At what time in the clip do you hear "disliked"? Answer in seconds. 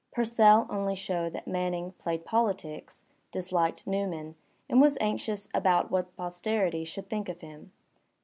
3.31-3.85